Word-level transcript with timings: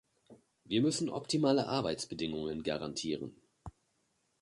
Wir 0.63 0.81
müssen 0.81 1.11
optimale 1.11 1.67
Arbeitsbedingungen 1.67 2.63
garantieren. 2.63 3.39